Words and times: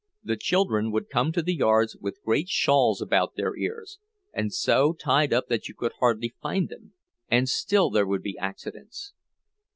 The 0.23 0.35
children 0.35 0.91
would 0.91 1.09
come 1.11 1.31
to 1.31 1.43
the 1.43 1.53
yards 1.53 1.95
with 1.95 2.23
great 2.25 2.49
shawls 2.49 3.03
about 3.03 3.35
their 3.35 3.55
ears, 3.55 3.99
and 4.33 4.51
so 4.51 4.93
tied 4.93 5.31
up 5.31 5.45
that 5.49 5.67
you 5.67 5.75
could 5.75 5.93
hardly 5.99 6.33
find 6.41 6.69
them—and 6.69 7.47
still 7.47 7.91
there 7.91 8.07
would 8.07 8.23
be 8.23 8.35
accidents. 8.39 9.13